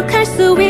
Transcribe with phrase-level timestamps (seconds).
[0.00, 0.69] 기억할 수 있게